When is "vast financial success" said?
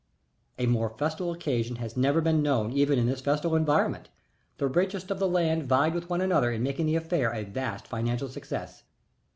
7.43-8.81